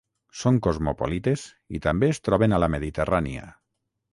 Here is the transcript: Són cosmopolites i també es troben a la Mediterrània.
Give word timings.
Són 0.43 0.55
cosmopolites 0.67 1.43
i 1.79 1.81
també 1.87 2.11
es 2.15 2.23
troben 2.29 2.59
a 2.59 2.61
la 2.65 2.71
Mediterrània. 2.77 3.45